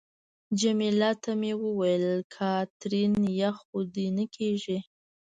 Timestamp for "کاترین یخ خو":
2.35-3.79